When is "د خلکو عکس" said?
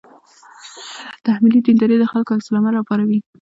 1.99-2.47